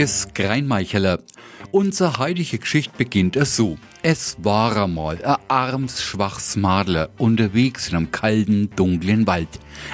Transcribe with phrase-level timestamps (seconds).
[0.00, 1.18] ist Greinmeicheler.
[1.72, 3.76] Unser heilige Geschichte beginnt es so.
[4.02, 9.48] Es war einmal ein arms, schwaches Madler unterwegs in einem kalten, dunklen Wald.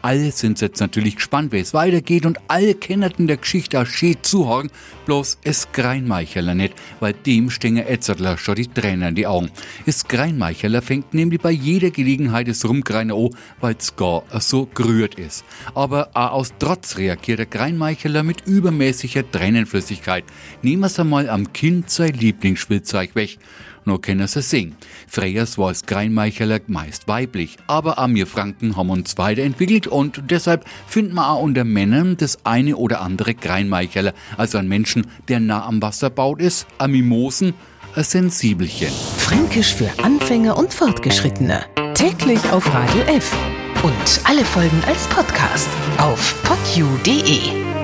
[0.00, 4.16] Alle sind jetzt natürlich gespannt, wie es weitergeht und alle kennen der Geschichte auch schön
[4.22, 4.70] zuhören,
[5.04, 9.50] bloß es Greinmeicheler nicht, weil dem stehen Etzertler schon die Tränen in die Augen.
[9.84, 13.30] Es Greinmeicheler fängt nämlich bei jeder Gelegenheit das Rumgreine an,
[13.60, 15.44] weil's gar so gerührt ist.
[15.74, 19.89] Aber auch aus Trotz reagiert der Greinmeicheler mit übermäßiger Tränenflüssigkeit.
[20.62, 23.38] Nehmen wir's einmal am Kind sein Lieblingsspielzeug weg
[23.84, 24.76] nur können sie singen.
[25.08, 30.64] Freyers war als Greinmeicheler meist weiblich, aber auch wir Franken haben uns weiterentwickelt und deshalb
[30.86, 35.64] finden wir auch unter Männern das eine oder andere Greinmeicheler, also ein Menschen, der nah
[35.66, 37.54] am Wasser baut ist, ein Mimosen,
[37.96, 38.92] ein Sensibelchen.
[39.16, 41.64] Fränkisch für Anfänger und Fortgeschrittene.
[41.94, 43.36] Täglich auf Radio F.
[43.82, 47.79] Und alle Folgen als Podcast auf podu.de.